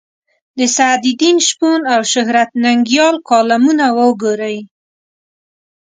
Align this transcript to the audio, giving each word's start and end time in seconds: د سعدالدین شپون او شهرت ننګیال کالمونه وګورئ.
د 0.57 0.59
سعدالدین 0.75 1.37
شپون 1.47 1.79
او 1.93 2.01
شهرت 2.13 2.49
ننګیال 2.63 3.15
کالمونه 3.29 3.85
وګورئ. 3.97 4.57